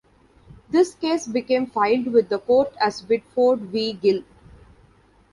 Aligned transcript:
This 0.67 0.95
case 0.95 1.27
became 1.27 1.67
filed 1.67 2.07
with 2.07 2.29
the 2.29 2.39
court 2.39 2.73
as 2.83 3.01
Whitford 3.01 3.59
v 3.61 3.93
Gill. 3.93 4.23